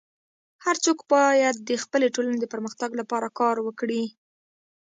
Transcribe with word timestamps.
هر 0.65 0.75
څوک 0.85 0.99
باید 1.13 1.55
د 1.69 1.71
خپلي 1.83 2.07
ټولني 2.15 2.37
د 2.41 2.45
پرمختګ 2.53 2.89
لپاره 3.01 3.27
کار 3.39 3.55
وکړي. 3.65 4.03